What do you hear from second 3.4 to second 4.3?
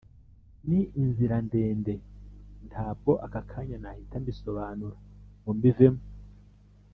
kanya nahita